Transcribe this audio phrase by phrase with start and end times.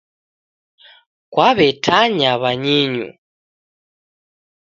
[1.31, 3.07] Kwaw'etanya w'anyinyu